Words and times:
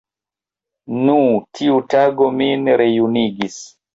Nu, 1.09 1.17
tiu 1.59 1.77
tago 1.95 2.31
min 2.39 2.65
rejunigis. 2.83 3.61